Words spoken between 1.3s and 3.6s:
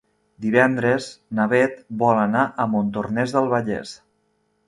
na Beth vol anar a Montornès del